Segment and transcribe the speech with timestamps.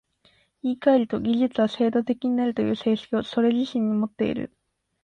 [0.63, 4.51] 言い換えると、技術は制度的になるという性質をそれ自身においてもっている。